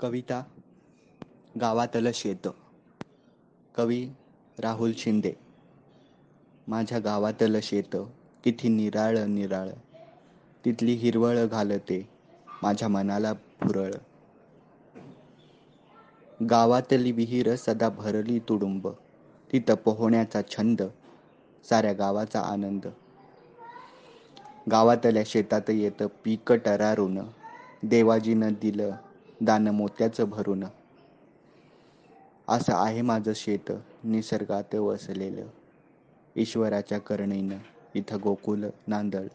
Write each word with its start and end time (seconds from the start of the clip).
कविता 0.00 0.40
गावातलं 1.60 2.10
शेत 2.14 2.46
कवी 3.74 4.04
राहुल 4.58 4.92
शिंदे 4.96 5.32
माझ्या 6.66 6.98
गावातलं 6.98 7.60
शेत 7.62 7.96
किती 8.44 8.68
निराळ 8.68 9.18
निराळ. 9.26 9.68
तिथली 10.64 10.94
हिरवळ 10.94 11.44
घालते 11.46 12.00
माझ्या 12.62 12.88
मनाला 12.88 13.32
फुरळ 13.60 13.92
गावातली 16.50 17.12
विहीर 17.12 17.54
सदा 17.56 17.88
भरली 17.88 18.38
तुडुंब. 18.38 18.88
तिथं 19.50 19.74
पोहण्याचा 19.74 20.40
छंद 20.48 20.82
साऱ्या 21.64 21.92
गावाचा 21.92 22.40
आनंद. 22.42 22.86
गावातल्या 24.70 25.22
शेतात 25.26 25.70
येतं 25.70 26.06
पीक 26.24 26.52
टरारून. 26.64 27.18
देवाजीनं 27.82 28.52
दिलं 28.62 28.90
दान 29.40 29.68
मोत्याचं 29.68 30.30
भरून. 30.30 30.64
असं 32.48 32.72
आहे 32.74 33.02
माझं 33.02 33.32
शेत 33.34 33.72
निसर्गात 34.04 34.74
वसलेलं. 34.74 35.46
ईश्वराच्या 36.36 36.98
करणेनं 36.98 37.58
इथं 37.94 38.18
गोकुल 38.22 38.64
नांदळ 38.86 39.26